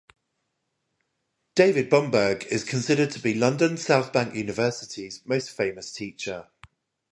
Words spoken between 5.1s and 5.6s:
most